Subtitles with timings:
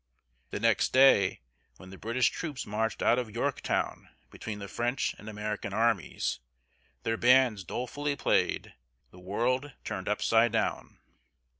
[0.49, 1.41] The next day,
[1.77, 6.39] when the British troops marched out of Yorktown between the French and American armies,
[7.03, 8.73] their bands dolefully played:
[9.11, 10.97] "The World Turned Upside Down."